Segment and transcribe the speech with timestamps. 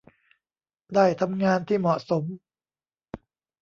[0.95, 2.23] ได้ทำงานที่เหมาะสม